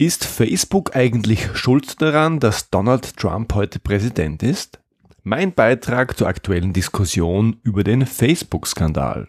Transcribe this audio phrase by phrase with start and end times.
[0.00, 4.80] Ist Facebook eigentlich schuld daran, dass Donald Trump heute Präsident ist?
[5.24, 9.28] Mein Beitrag zur aktuellen Diskussion über den Facebook-Skandal.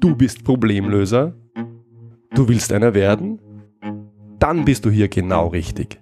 [0.00, 1.34] Du bist Problemlöser?
[2.34, 3.38] Du willst einer werden?
[4.38, 6.00] Dann bist du hier genau richtig.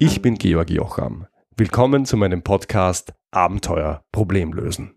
[0.00, 1.28] Ich bin Georg Jocham.
[1.56, 4.96] Willkommen zu meinem Podcast Abenteuer Problemlösen.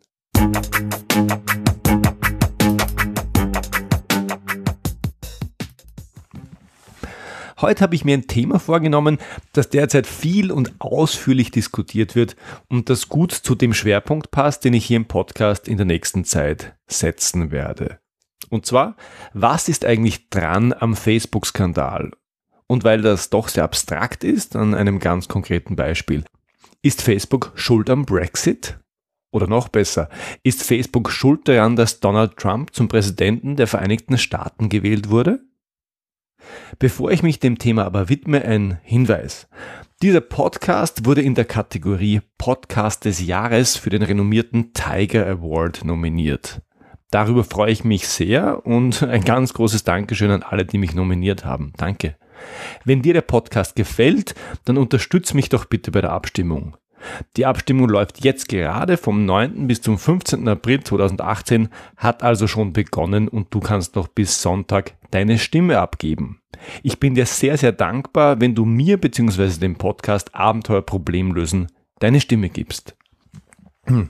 [7.63, 9.19] Heute habe ich mir ein Thema vorgenommen,
[9.53, 12.35] das derzeit viel und ausführlich diskutiert wird
[12.67, 16.25] und das gut zu dem Schwerpunkt passt, den ich hier im Podcast in der nächsten
[16.25, 17.99] Zeit setzen werde.
[18.49, 18.97] Und zwar,
[19.33, 22.11] was ist eigentlich dran am Facebook-Skandal?
[22.67, 26.25] Und weil das doch sehr abstrakt ist, an einem ganz konkreten Beispiel.
[26.81, 28.77] Ist Facebook schuld am Brexit?
[29.31, 30.09] Oder noch besser,
[30.43, 35.39] ist Facebook schuld daran, dass Donald Trump zum Präsidenten der Vereinigten Staaten gewählt wurde?
[36.79, 39.47] Bevor ich mich dem Thema aber widme, ein Hinweis.
[40.01, 46.61] Dieser Podcast wurde in der Kategorie Podcast des Jahres für den renommierten Tiger Award nominiert.
[47.09, 51.45] Darüber freue ich mich sehr und ein ganz großes Dankeschön an alle, die mich nominiert
[51.45, 51.71] haben.
[51.77, 52.15] Danke.
[52.83, 56.75] Wenn dir der Podcast gefällt, dann unterstütz mich doch bitte bei der Abstimmung.
[57.37, 59.67] Die Abstimmung läuft jetzt gerade vom 9.
[59.67, 60.47] bis zum 15.
[60.47, 66.39] April 2018, hat also schon begonnen und du kannst noch bis Sonntag deine Stimme abgeben.
[66.81, 69.59] Ich bin dir sehr, sehr dankbar, wenn du mir bzw.
[69.59, 71.67] dem Podcast Abenteuer Problemlösen
[71.99, 72.95] deine Stimme gibst.
[73.85, 74.09] Hm.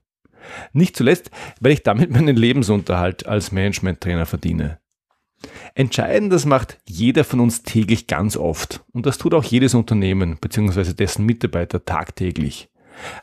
[0.74, 4.80] Nicht zuletzt, weil ich damit meinen Lebensunterhalt als Management-Trainer verdiene.
[5.74, 8.84] Entscheiden, das macht jeder von uns täglich ganz oft.
[8.94, 10.94] Und das tut auch jedes Unternehmen bzw.
[10.94, 12.70] dessen Mitarbeiter tagtäglich.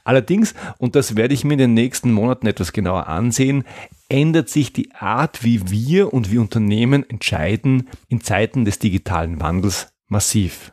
[0.05, 3.65] Allerdings, und das werde ich mir in den nächsten Monaten etwas genauer ansehen,
[4.09, 9.93] ändert sich die Art, wie wir und wie Unternehmen entscheiden in Zeiten des digitalen Wandels
[10.09, 10.73] massiv.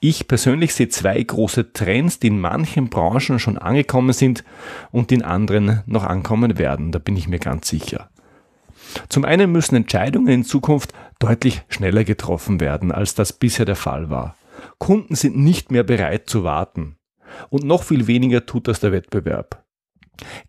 [0.00, 4.44] Ich persönlich sehe zwei große Trends, die in manchen Branchen schon angekommen sind
[4.90, 8.10] und in anderen noch ankommen werden, da bin ich mir ganz sicher.
[9.08, 14.10] Zum einen müssen Entscheidungen in Zukunft deutlich schneller getroffen werden, als das bisher der Fall
[14.10, 14.36] war.
[14.78, 16.96] Kunden sind nicht mehr bereit zu warten.
[17.50, 19.64] Und noch viel weniger tut das der Wettbewerb.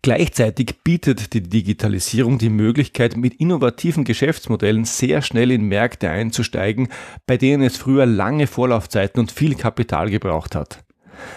[0.02, 6.88] Gleichzeitig bietet die Digitalisierung die Möglichkeit, mit innovativen Geschäftsmodellen sehr schnell in Märkte einzusteigen,
[7.26, 10.84] bei denen es früher lange Vorlaufzeiten und viel Kapital gebraucht hat.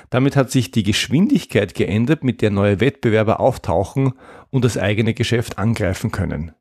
[0.09, 4.13] Damit hat sich die Geschwindigkeit geändert, mit der neue Wettbewerber auftauchen
[4.49, 6.51] und das eigene Geschäft angreifen können.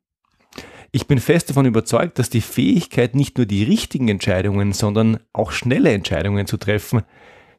[0.93, 5.51] Ich bin fest davon überzeugt, dass die Fähigkeit, nicht nur die richtigen Entscheidungen, sondern auch
[5.51, 7.03] schnelle Entscheidungen zu treffen,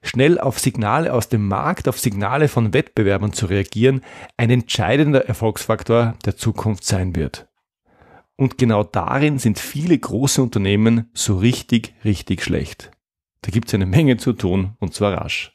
[0.02, 4.02] schnell auf Signale aus dem Markt, auf Signale von Wettbewerbern zu reagieren,
[4.38, 7.47] ein entscheidender Erfolgsfaktor der Zukunft sein wird.
[8.36, 12.91] Und genau darin sind viele große Unternehmen so richtig, richtig schlecht.
[13.41, 15.53] Da gibt es eine Menge zu tun und zwar rasch.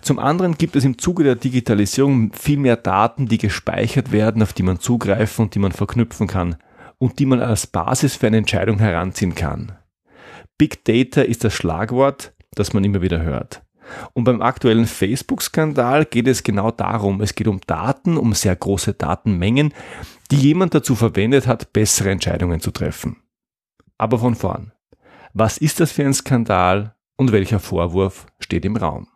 [0.00, 4.52] Zum anderen gibt es im Zuge der Digitalisierung viel mehr Daten, die gespeichert werden, auf
[4.52, 6.56] die man zugreifen und die man verknüpfen kann
[6.98, 9.78] und die man als Basis für eine Entscheidung heranziehen kann.
[10.58, 13.62] Big Data ist das Schlagwort, das man immer wieder hört.
[14.14, 17.20] Und beim aktuellen Facebook-Skandal geht es genau darum.
[17.20, 19.74] Es geht um Daten, um sehr große Datenmengen,
[20.30, 23.22] die jemand dazu verwendet hat, bessere Entscheidungen zu treffen.
[23.98, 24.72] Aber von vorn.
[25.34, 29.08] Was ist das für ein Skandal und welcher Vorwurf steht im Raum?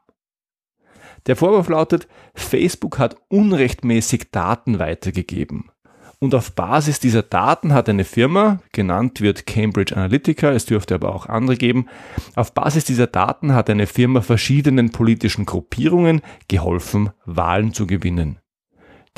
[1.26, 5.70] Der Vorwurf lautet, Facebook hat unrechtmäßig Daten weitergegeben.
[6.18, 11.14] Und auf Basis dieser Daten hat eine Firma, genannt wird Cambridge Analytica, es dürfte aber
[11.14, 11.88] auch andere geben,
[12.34, 18.38] auf Basis dieser Daten hat eine Firma verschiedenen politischen Gruppierungen geholfen, Wahlen zu gewinnen.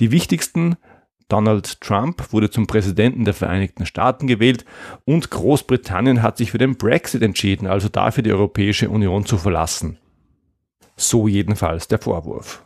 [0.01, 0.77] Die wichtigsten
[1.29, 4.65] Donald Trump wurde zum Präsidenten der Vereinigten Staaten gewählt
[5.05, 9.99] und Großbritannien hat sich für den Brexit entschieden, also dafür die Europäische Union zu verlassen.
[10.97, 12.65] So jedenfalls der Vorwurf.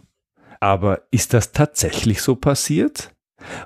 [0.61, 3.12] Aber ist das tatsächlich so passiert?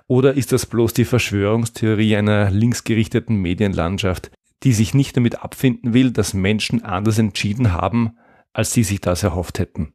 [0.07, 4.31] Oder ist das bloß die Verschwörungstheorie einer linksgerichteten Medienlandschaft,
[4.63, 8.17] die sich nicht damit abfinden will, dass Menschen anders entschieden haben,
[8.53, 9.93] als sie sich das erhofft hätten.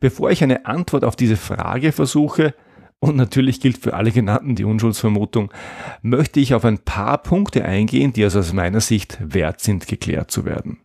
[0.00, 2.54] Bevor ich eine Antwort auf diese Frage versuche,
[2.98, 5.52] und natürlich gilt für alle genannten die Unschuldsvermutung,
[6.02, 10.30] möchte ich auf ein paar Punkte eingehen, die also aus meiner Sicht wert sind, geklärt
[10.30, 10.78] zu werden.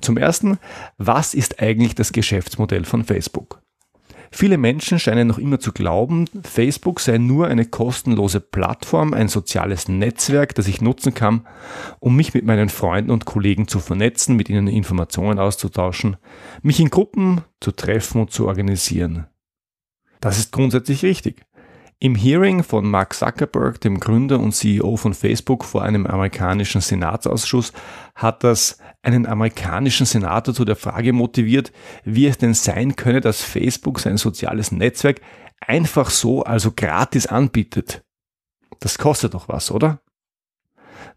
[0.00, 0.58] Zum Ersten,
[0.96, 3.61] was ist eigentlich das Geschäftsmodell von Facebook?
[4.34, 9.88] Viele Menschen scheinen noch immer zu glauben, Facebook sei nur eine kostenlose Plattform, ein soziales
[9.88, 11.46] Netzwerk, das ich nutzen kann,
[12.00, 16.16] um mich mit meinen Freunden und Kollegen zu vernetzen, mit ihnen Informationen auszutauschen,
[16.62, 19.26] mich in Gruppen zu treffen und zu organisieren.
[20.20, 21.44] Das ist grundsätzlich richtig.
[22.02, 27.72] Im Hearing von Mark Zuckerberg, dem Gründer und CEO von Facebook, vor einem amerikanischen Senatsausschuss,
[28.16, 31.70] hat das einen amerikanischen Senator zu der Frage motiviert,
[32.02, 35.20] wie es denn sein könne, dass Facebook sein soziales Netzwerk
[35.60, 38.02] einfach so, also gratis anbietet.
[38.80, 40.00] Das kostet doch was, oder?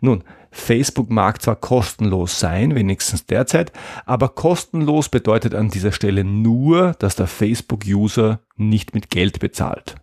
[0.02, 3.72] Nun, Facebook mag zwar kostenlos sein, wenigstens derzeit,
[4.06, 9.96] aber kostenlos bedeutet an dieser Stelle nur, dass der Facebook-User nicht mit Geld bezahlt,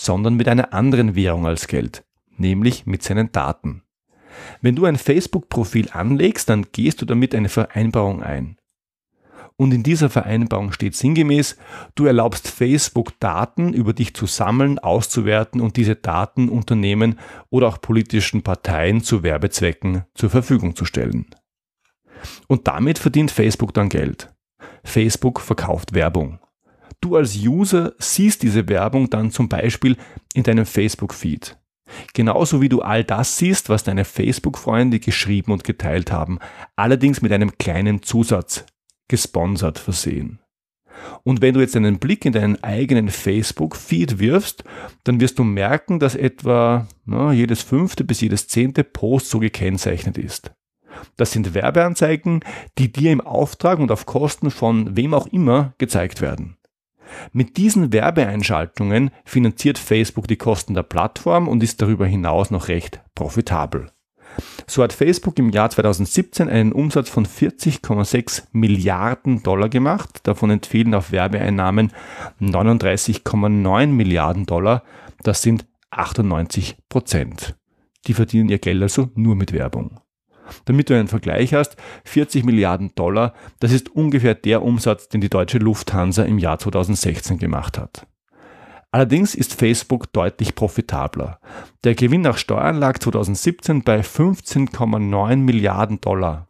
[0.00, 2.04] sondern mit einer anderen Währung als Geld,
[2.38, 3.82] nämlich mit seinen Daten.
[4.62, 8.56] Wenn du ein Facebook-Profil anlegst, dann gehst du damit eine Vereinbarung ein.
[9.56, 11.58] Und in dieser Vereinbarung steht sinngemäß,
[11.96, 17.18] du erlaubst Facebook Daten über dich zu sammeln, auszuwerten und diese Daten Unternehmen
[17.50, 21.26] oder auch politischen Parteien zu Werbezwecken zur Verfügung zu stellen.
[22.48, 24.32] Und damit verdient Facebook dann Geld.
[24.82, 26.38] Facebook verkauft Werbung.
[27.00, 29.96] Du als User siehst diese Werbung dann zum Beispiel
[30.34, 31.56] in deinem Facebook-Feed.
[32.14, 36.38] Genauso wie du all das siehst, was deine Facebook-Freunde geschrieben und geteilt haben,
[36.76, 38.64] allerdings mit einem kleinen Zusatz
[39.08, 40.38] gesponsert versehen.
[41.22, 44.64] Und wenn du jetzt einen Blick in deinen eigenen Facebook-Feed wirfst,
[45.04, 50.18] dann wirst du merken, dass etwa na, jedes fünfte bis jedes zehnte Post so gekennzeichnet
[50.18, 50.52] ist.
[51.16, 52.40] Das sind Werbeanzeigen,
[52.78, 56.56] die dir im Auftrag und auf Kosten von wem auch immer gezeigt werden.
[57.32, 63.00] Mit diesen Werbeeinschaltungen finanziert Facebook die Kosten der Plattform und ist darüber hinaus noch recht
[63.14, 63.90] profitabel.
[64.66, 70.20] So hat Facebook im Jahr 2017 einen Umsatz von 40,6 Milliarden Dollar gemacht.
[70.22, 71.92] Davon entfielen auf Werbeeinnahmen
[72.40, 74.84] 39,9 Milliarden Dollar.
[75.22, 77.56] Das sind 98 Prozent.
[78.06, 80.00] Die verdienen ihr Geld also nur mit Werbung.
[80.64, 85.30] Damit du einen Vergleich hast, 40 Milliarden Dollar, das ist ungefähr der Umsatz, den die
[85.30, 88.06] deutsche Lufthansa im Jahr 2016 gemacht hat.
[88.92, 91.38] Allerdings ist Facebook deutlich profitabler.
[91.84, 96.48] Der Gewinn nach Steuern lag 2017 bei 15,9 Milliarden Dollar.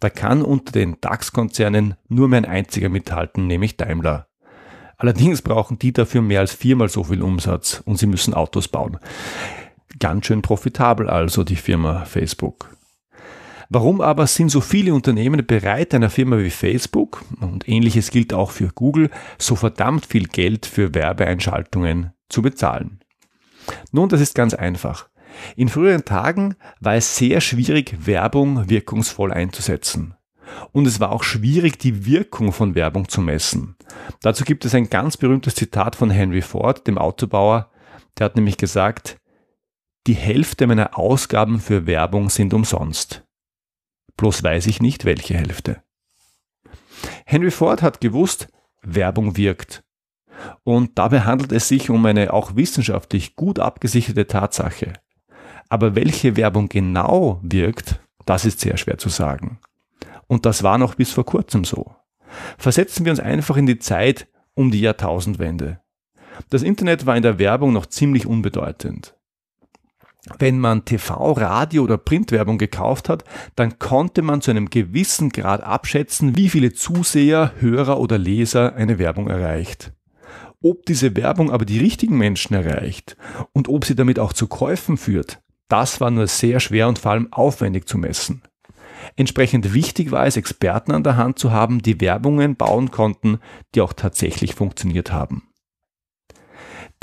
[0.00, 4.26] Da kann unter den DAX-Konzernen nur mehr ein einziger mithalten, nämlich Daimler.
[4.96, 8.98] Allerdings brauchen die dafür mehr als viermal so viel Umsatz und sie müssen Autos bauen.
[10.00, 12.76] Ganz schön profitabel also die Firma Facebook.
[13.70, 18.50] Warum aber sind so viele Unternehmen bereit, einer Firma wie Facebook, und ähnliches gilt auch
[18.50, 23.00] für Google, so verdammt viel Geld für Werbeeinschaltungen zu bezahlen?
[23.92, 25.08] Nun, das ist ganz einfach.
[25.54, 30.14] In früheren Tagen war es sehr schwierig, Werbung wirkungsvoll einzusetzen.
[30.72, 33.76] Und es war auch schwierig, die Wirkung von Werbung zu messen.
[34.22, 37.70] Dazu gibt es ein ganz berühmtes Zitat von Henry Ford, dem Autobauer.
[38.16, 39.18] Der hat nämlich gesagt,
[40.06, 43.27] die Hälfte meiner Ausgaben für Werbung sind umsonst.
[44.18, 45.82] Bloß weiß ich nicht, welche Hälfte.
[47.24, 48.48] Henry Ford hat gewusst,
[48.82, 49.84] Werbung wirkt.
[50.64, 54.94] Und dabei handelt es sich um eine auch wissenschaftlich gut abgesicherte Tatsache.
[55.68, 59.60] Aber welche Werbung genau wirkt, das ist sehr schwer zu sagen.
[60.26, 61.94] Und das war noch bis vor kurzem so.
[62.58, 65.80] Versetzen wir uns einfach in die Zeit um die Jahrtausendwende.
[66.50, 69.17] Das Internet war in der Werbung noch ziemlich unbedeutend
[70.38, 73.24] wenn man TV, Radio oder Printwerbung gekauft hat,
[73.56, 78.98] dann konnte man zu einem gewissen Grad abschätzen, wie viele Zuseher, Hörer oder Leser eine
[78.98, 79.92] Werbung erreicht.
[80.60, 83.16] Ob diese Werbung aber die richtigen Menschen erreicht
[83.52, 87.12] und ob sie damit auch zu Käufen führt, das war nur sehr schwer und vor
[87.12, 88.42] allem aufwendig zu messen.
[89.16, 93.38] Entsprechend wichtig war es, Experten an der Hand zu haben, die Werbungen bauen konnten,
[93.74, 95.47] die auch tatsächlich funktioniert haben.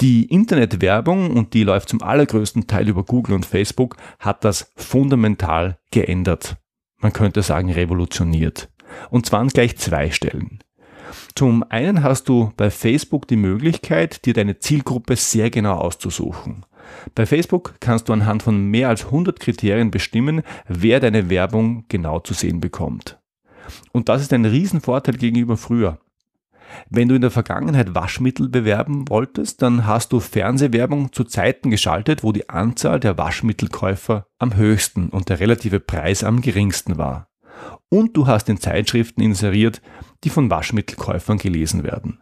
[0.02, 5.78] Die Internetwerbung, und die läuft zum allergrößten Teil über Google und Facebook, hat das fundamental
[5.92, 6.58] geändert.
[7.00, 8.70] Man könnte sagen revolutioniert.
[9.10, 10.60] Und zwar an gleich zwei Stellen.
[11.36, 16.66] Zum einen hast du bei Facebook die Möglichkeit, dir deine Zielgruppe sehr genau auszusuchen.
[17.14, 22.20] Bei Facebook kannst du anhand von mehr als 100 Kriterien bestimmen, wer deine Werbung genau
[22.20, 23.20] zu sehen bekommt.
[23.92, 26.00] Und das ist ein Riesenvorteil gegenüber früher.
[26.90, 32.24] Wenn du in der Vergangenheit Waschmittel bewerben wolltest, dann hast du Fernsehwerbung zu Zeiten geschaltet,
[32.24, 37.30] wo die Anzahl der Waschmittelkäufer am höchsten und der relative Preis am geringsten war.
[37.90, 39.82] Und du hast in Zeitschriften inseriert,
[40.24, 42.20] die von Waschmittelkäufern gelesen werden.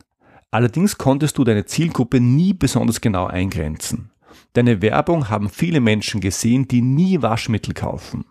[0.52, 4.12] Allerdings konntest du deine Zielgruppe nie besonders genau eingrenzen.
[4.54, 8.26] Deine Werbung haben viele Menschen gesehen, die nie Waschmittel kaufen.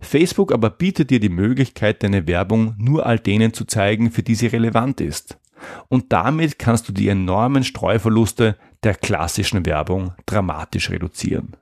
[0.00, 4.34] Facebook aber bietet dir die Möglichkeit, deine Werbung nur all denen zu zeigen, für die
[4.34, 5.38] sie relevant ist.
[5.88, 11.56] Und damit kannst du die enormen Streuverluste der klassischen Werbung dramatisch reduzieren.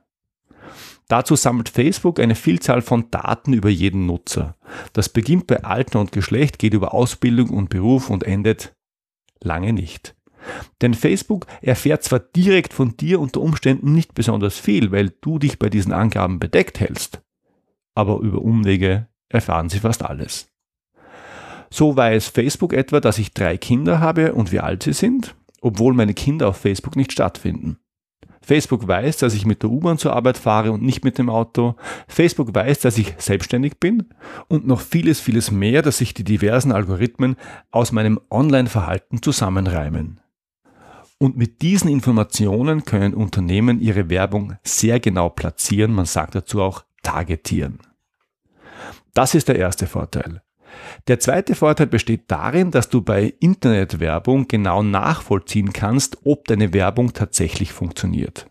[1.07, 4.55] Dazu sammelt Facebook eine Vielzahl von Daten über jeden Nutzer.
[4.93, 8.75] Das beginnt bei Alter und Geschlecht, geht über Ausbildung und Beruf und endet
[9.41, 10.15] lange nicht.
[10.81, 15.59] Denn Facebook erfährt zwar direkt von dir unter Umständen nicht besonders viel, weil du dich
[15.59, 17.21] bei diesen Angaben bedeckt hältst,
[17.95, 20.52] aber über Umwege erfahren sie fast alles.
[21.73, 25.95] So weiß Facebook etwa, dass ich drei Kinder habe und wie alt sie sind, obwohl
[25.95, 27.79] meine Kinder auf Facebook nicht stattfinden.
[28.43, 31.73] Facebook weiß, dass ich mit der U-Bahn zur Arbeit fahre und nicht mit dem Auto.
[32.07, 34.05] Facebook weiß, dass ich selbstständig bin
[34.49, 37.37] und noch vieles, vieles mehr, dass sich die diversen Algorithmen
[37.71, 40.19] aus meinem Online-Verhalten zusammenreimen.
[41.17, 45.91] Und mit diesen Informationen können Unternehmen ihre Werbung sehr genau platzieren.
[45.91, 47.79] Man sagt dazu auch targetieren.
[49.15, 50.43] Das ist der erste Vorteil.
[51.07, 57.13] Der zweite Vorteil besteht darin, dass du bei Internetwerbung genau nachvollziehen kannst, ob deine Werbung
[57.13, 58.47] tatsächlich funktioniert.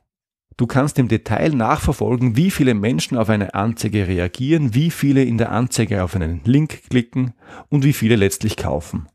[0.57, 5.39] Du kannst im Detail nachverfolgen, wie viele Menschen auf eine Anzeige reagieren, wie viele in
[5.39, 7.33] der Anzeige auf einen Link klicken
[7.69, 9.09] und wie viele letztlich kaufen.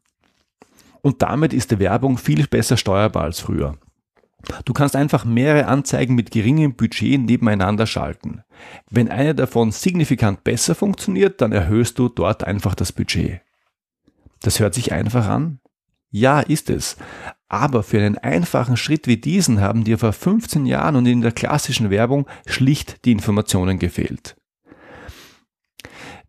[1.01, 3.77] Und damit ist die Werbung viel besser steuerbar als früher.
[4.65, 8.43] Du kannst einfach mehrere Anzeigen mit geringem Budget nebeneinander schalten.
[8.89, 13.41] Wenn eine davon signifikant besser funktioniert, dann erhöhst du dort einfach das Budget.
[14.41, 15.59] Das hört sich einfach an?
[16.09, 16.97] Ja, ist es.
[17.49, 21.31] Aber für einen einfachen Schritt wie diesen haben dir vor 15 Jahren und in der
[21.31, 24.35] klassischen Werbung schlicht die Informationen gefehlt.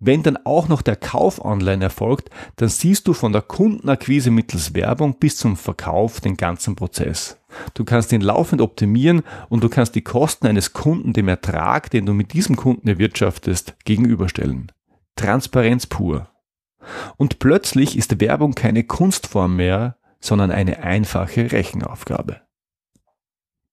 [0.00, 4.74] Wenn dann auch noch der Kauf online erfolgt, dann siehst du von der Kundenakquise mittels
[4.74, 7.36] Werbung bis zum Verkauf den ganzen Prozess.
[7.74, 12.06] Du kannst ihn laufend optimieren und du kannst die Kosten eines Kunden dem Ertrag, den
[12.06, 14.70] du mit diesem Kunden erwirtschaftest, gegenüberstellen.
[15.16, 16.28] Transparenz pur.
[17.16, 22.40] Und plötzlich ist Werbung keine Kunstform mehr, sondern eine einfache Rechenaufgabe.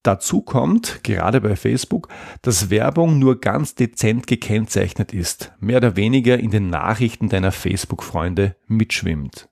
[0.05, 2.09] Dazu kommt, gerade bei Facebook,
[2.43, 8.55] dass Werbung nur ganz dezent gekennzeichnet ist, mehr oder weniger in den Nachrichten deiner Facebook-Freunde
[8.67, 9.49] mitschwimmt.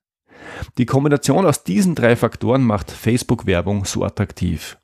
[0.77, 4.77] Die Kombination aus diesen drei Faktoren macht Facebook-Werbung so attraktiv.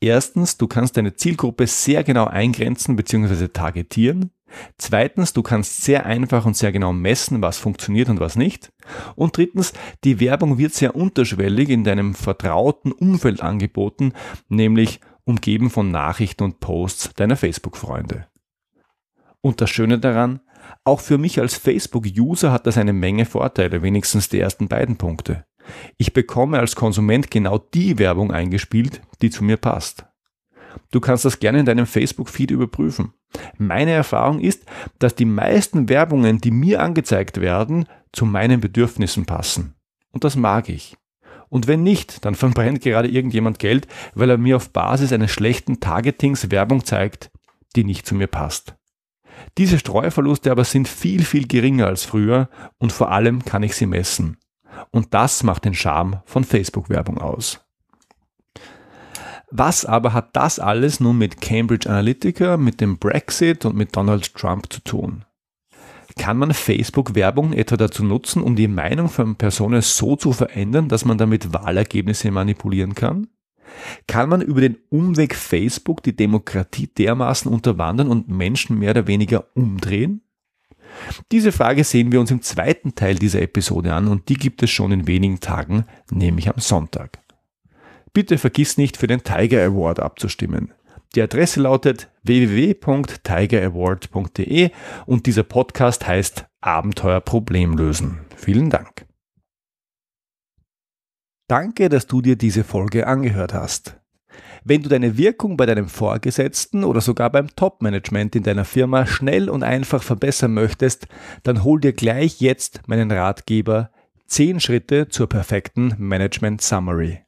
[0.00, 3.48] Erstens, du kannst deine Zielgruppe sehr genau eingrenzen bzw.
[3.48, 4.30] targetieren.
[4.78, 8.72] Zweitens, du kannst sehr einfach und sehr genau messen, was funktioniert und was nicht.
[9.14, 9.72] Und drittens,
[10.04, 14.12] die Werbung wird sehr unterschwellig in deinem vertrauten Umfeld angeboten,
[14.48, 18.26] nämlich umgeben von Nachrichten und Posts deiner Facebook-Freunde.
[19.40, 20.40] Und das Schöne daran,
[20.84, 25.44] auch für mich als Facebook-User hat das eine Menge Vorteile, wenigstens die ersten beiden Punkte.
[25.96, 30.06] Ich bekomme als Konsument genau die Werbung eingespielt, die zu mir passt.
[30.90, 33.12] Du kannst das gerne in deinem Facebook-Feed überprüfen.
[33.58, 34.64] Meine Erfahrung ist,
[34.98, 39.74] dass die meisten Werbungen, die mir angezeigt werden, zu meinen Bedürfnissen passen.
[40.10, 40.96] Und das mag ich.
[41.48, 45.80] Und wenn nicht, dann verbrennt gerade irgendjemand Geld, weil er mir auf Basis eines schlechten
[45.80, 47.30] Targetings Werbung zeigt,
[47.76, 48.74] die nicht zu mir passt.
[49.58, 52.48] Diese Streuverluste aber sind viel, viel geringer als früher
[52.78, 54.38] und vor allem kann ich sie messen.
[54.90, 57.60] Und das macht den Charme von Facebook-Werbung aus.
[59.54, 64.34] Was aber hat das alles nun mit Cambridge Analytica, mit dem Brexit und mit Donald
[64.34, 65.26] Trump zu tun?
[66.16, 71.04] Kann man Facebook-Werbung etwa dazu nutzen, um die Meinung von Personen so zu verändern, dass
[71.04, 73.28] man damit Wahlergebnisse manipulieren kann?
[74.06, 79.44] Kann man über den Umweg Facebook die Demokratie dermaßen unterwandern und Menschen mehr oder weniger
[79.54, 80.22] umdrehen?
[81.30, 84.70] Diese Frage sehen wir uns im zweiten Teil dieser Episode an und die gibt es
[84.70, 87.21] schon in wenigen Tagen, nämlich am Sonntag.
[88.12, 90.74] Bitte vergiss nicht, für den Tiger Award abzustimmen.
[91.14, 94.70] Die Adresse lautet www.tigeraward.de
[95.06, 98.20] und dieser Podcast heißt Abenteuer Problemlösen.
[98.36, 99.06] Vielen Dank.
[101.48, 103.98] Danke, dass du dir diese Folge angehört hast.
[104.64, 109.50] Wenn du deine Wirkung bei deinem Vorgesetzten oder sogar beim Top-Management in deiner Firma schnell
[109.50, 111.08] und einfach verbessern möchtest,
[111.42, 113.90] dann hol dir gleich jetzt meinen Ratgeber
[114.28, 117.20] 10 Schritte zur perfekten Management Summary.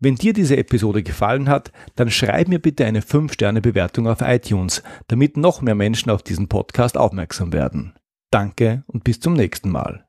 [0.00, 5.36] Wenn dir diese Episode gefallen hat, dann schreib mir bitte eine 5-Sterne-Bewertung auf iTunes, damit
[5.36, 7.94] noch mehr Menschen auf diesen Podcast aufmerksam werden.
[8.30, 10.06] Danke und bis zum nächsten Mal.